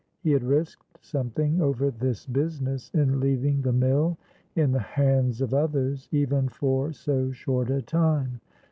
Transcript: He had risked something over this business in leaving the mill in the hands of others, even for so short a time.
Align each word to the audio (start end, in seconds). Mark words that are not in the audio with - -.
He 0.23 0.31
had 0.31 0.41
risked 0.41 0.97
something 1.05 1.61
over 1.61 1.91
this 1.91 2.25
business 2.25 2.89
in 2.95 3.19
leaving 3.19 3.61
the 3.61 3.71
mill 3.71 4.17
in 4.55 4.71
the 4.71 4.79
hands 4.79 5.41
of 5.41 5.53
others, 5.53 6.09
even 6.11 6.49
for 6.49 6.91
so 6.91 7.29
short 7.29 7.69
a 7.69 7.83
time. 7.83 8.41